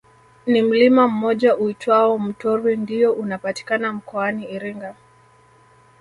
Ni 0.47 0.61
mlima 0.61 1.07
mmoja 1.07 1.55
uitwao 1.57 2.19
Mtorwi 2.19 2.77
ndiyo 2.77 3.11
unapatikana 3.13 3.93
mkoani 3.93 4.45
Iringa 4.45 4.95